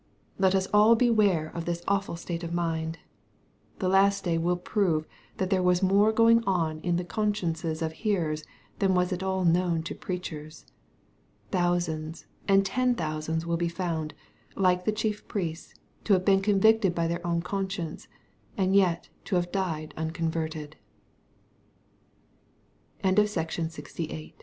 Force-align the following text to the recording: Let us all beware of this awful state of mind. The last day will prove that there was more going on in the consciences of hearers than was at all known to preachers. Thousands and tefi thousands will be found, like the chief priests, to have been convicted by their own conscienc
Let 0.39 0.55
us 0.55 0.65
all 0.73 0.95
beware 0.95 1.49
of 1.53 1.65
this 1.65 1.83
awful 1.87 2.15
state 2.15 2.43
of 2.43 2.51
mind. 2.51 2.97
The 3.77 3.87
last 3.87 4.23
day 4.23 4.39
will 4.39 4.55
prove 4.57 5.05
that 5.37 5.51
there 5.51 5.61
was 5.61 5.83
more 5.83 6.11
going 6.11 6.43
on 6.45 6.79
in 6.79 6.95
the 6.95 7.03
consciences 7.03 7.83
of 7.83 7.91
hearers 7.91 8.43
than 8.79 8.95
was 8.95 9.13
at 9.13 9.21
all 9.21 9.45
known 9.45 9.83
to 9.83 9.93
preachers. 9.93 10.65
Thousands 11.51 12.25
and 12.47 12.65
tefi 12.65 12.97
thousands 12.97 13.45
will 13.45 13.57
be 13.57 13.69
found, 13.69 14.15
like 14.55 14.85
the 14.85 14.91
chief 14.91 15.27
priests, 15.27 15.75
to 16.05 16.13
have 16.13 16.25
been 16.25 16.41
convicted 16.41 16.95
by 16.95 17.05
their 17.07 17.23
own 17.27 17.43
conscienc 17.43 18.07